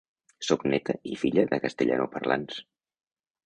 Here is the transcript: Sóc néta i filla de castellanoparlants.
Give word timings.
Sóc 0.47 0.63
néta 0.71 0.95
i 1.11 1.19
filla 1.25 1.45
de 1.53 1.61
castellanoparlants. 1.67 2.61